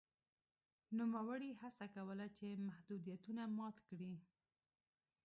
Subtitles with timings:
[0.97, 4.13] نوموړي هڅه کوله چې محدودیتونه مات کړي.